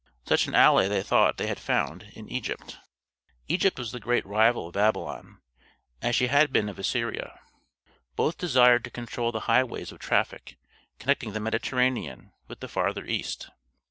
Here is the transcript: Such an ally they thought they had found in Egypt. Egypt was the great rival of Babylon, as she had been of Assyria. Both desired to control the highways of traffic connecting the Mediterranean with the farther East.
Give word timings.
Such 0.25 0.47
an 0.47 0.55
ally 0.55 0.87
they 0.87 1.03
thought 1.03 1.37
they 1.37 1.45
had 1.45 1.59
found 1.59 2.09
in 2.15 2.27
Egypt. 2.27 2.79
Egypt 3.47 3.77
was 3.77 3.91
the 3.91 3.99
great 3.99 4.25
rival 4.25 4.65
of 4.65 4.73
Babylon, 4.73 5.41
as 6.01 6.15
she 6.15 6.25
had 6.25 6.51
been 6.51 6.69
of 6.69 6.79
Assyria. 6.79 7.39
Both 8.15 8.39
desired 8.39 8.83
to 8.85 8.89
control 8.89 9.31
the 9.31 9.41
highways 9.41 9.91
of 9.91 9.99
traffic 9.99 10.57
connecting 10.97 11.33
the 11.33 11.39
Mediterranean 11.39 12.33
with 12.47 12.61
the 12.61 12.67
farther 12.67 13.05
East. 13.05 13.51